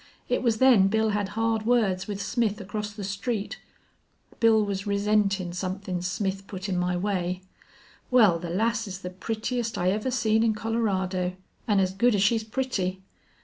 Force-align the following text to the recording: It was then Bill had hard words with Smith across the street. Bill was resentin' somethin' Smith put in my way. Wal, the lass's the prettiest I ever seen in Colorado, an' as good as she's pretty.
It 0.27 0.41
was 0.41 0.57
then 0.57 0.87
Bill 0.87 1.09
had 1.09 1.29
hard 1.37 1.63
words 1.67 2.07
with 2.07 2.19
Smith 2.19 2.59
across 2.59 2.91
the 2.91 3.03
street. 3.03 3.59
Bill 4.39 4.65
was 4.65 4.87
resentin' 4.87 5.53
somethin' 5.53 6.01
Smith 6.01 6.47
put 6.47 6.67
in 6.67 6.75
my 6.75 6.97
way. 6.97 7.43
Wal, 8.09 8.39
the 8.39 8.49
lass's 8.49 9.01
the 9.03 9.11
prettiest 9.11 9.77
I 9.77 9.91
ever 9.91 10.09
seen 10.09 10.41
in 10.41 10.55
Colorado, 10.55 11.33
an' 11.67 11.79
as 11.79 11.93
good 11.93 12.15
as 12.15 12.23
she's 12.23 12.43
pretty. 12.43 13.03